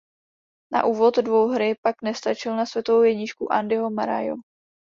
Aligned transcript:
Na 0.71 0.83
úvod 0.85 1.17
dvouhry 1.19 1.75
pak 1.81 2.01
nestačil 2.01 2.55
na 2.55 2.65
světovou 2.65 3.01
jedničku 3.01 3.51
Andyho 3.53 3.89
Murrayho. 3.89 4.37